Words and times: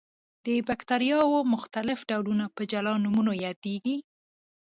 د 0.45 0.47
باکتریاوو 0.67 1.39
مختلف 1.53 1.99
ډولونه 2.09 2.45
په 2.55 2.61
جلا 2.71 2.93
نومونو 3.03 3.31
یادیږي. 3.45 3.97